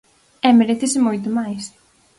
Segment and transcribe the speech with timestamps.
[0.47, 1.63] E merécese moito máis.